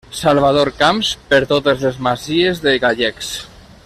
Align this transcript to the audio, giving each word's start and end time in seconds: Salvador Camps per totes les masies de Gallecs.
Salvador 0.19 0.71
Camps 0.79 1.11
per 1.33 1.41
totes 1.53 1.85
les 1.87 2.01
masies 2.09 2.63
de 2.65 2.77
Gallecs. 2.87 3.31